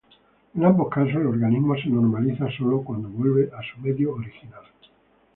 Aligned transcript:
En 0.55 0.65
ambos 0.65 0.89
casos, 0.89 1.13
el 1.13 1.27
organismo 1.27 1.75
se 1.75 1.87
normaliza 1.87 2.47
solo 2.57 2.81
cuando 2.83 3.07
vuelve 3.11 3.51
a 3.55 3.61
su 3.61 3.79
medio 3.81 4.15
original. 4.15 4.63